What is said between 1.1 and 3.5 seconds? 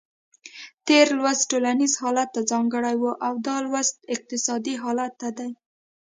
لوست ټولنیز حالت ته ځانګړی و او